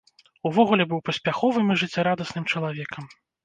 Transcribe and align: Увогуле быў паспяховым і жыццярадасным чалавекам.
Увогуле 0.49 0.87
быў 0.93 1.03
паспяховым 1.11 1.67
і 1.77 1.79
жыццярадасным 1.85 2.51
чалавекам. 2.51 3.03